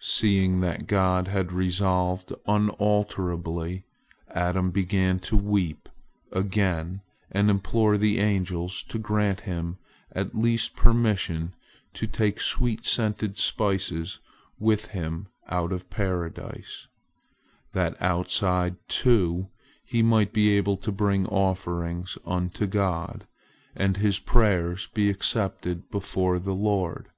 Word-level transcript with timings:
Seeing 0.00 0.60
that 0.60 0.86
God 0.86 1.28
had 1.28 1.52
resolved 1.52 2.32
unalterably, 2.46 3.84
Adam 4.28 4.70
began 4.70 5.18
to 5.18 5.36
weep 5.36 5.90
again 6.32 7.02
and 7.30 7.50
implore 7.50 7.98
the 7.98 8.18
angels 8.18 8.82
to 8.84 8.98
grant 8.98 9.40
him 9.40 9.76
at 10.10 10.34
least 10.34 10.74
permission 10.74 11.52
to 11.92 12.06
take 12.06 12.40
sweet 12.40 12.86
scented 12.86 13.36
spices 13.36 14.20
with 14.58 14.86
him 14.86 15.28
out 15.48 15.70
of 15.70 15.90
Paradise, 15.90 16.86
that 17.74 18.00
outside, 18.00 18.76
too, 18.88 19.50
he 19.84 20.02
might 20.02 20.32
be 20.32 20.56
able 20.56 20.78
to 20.78 20.90
bring 20.90 21.26
offerings 21.26 22.16
unto 22.24 22.66
God, 22.66 23.26
and 23.76 23.98
his 23.98 24.18
prayers 24.18 24.86
be 24.94 25.10
accepted 25.10 25.90
before 25.90 26.38
the 26.38 26.54
Lord. 26.54 27.10